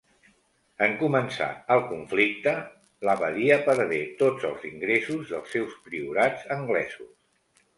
[0.85, 2.53] En començar el conflicte,
[3.09, 7.15] l'abadia perdé tots els ingressos dels seus priorats anglesos.